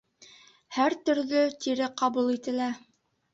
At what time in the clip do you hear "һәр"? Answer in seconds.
0.77-0.95